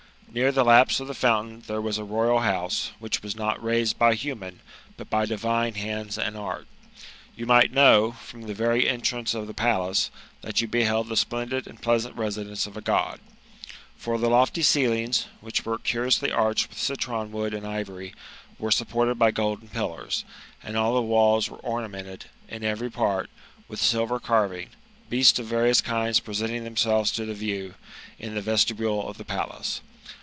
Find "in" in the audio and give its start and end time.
22.47-22.63, 28.17-28.33